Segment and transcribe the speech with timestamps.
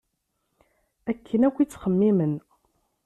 [1.11, 2.33] Akken akk i ttxemmimen.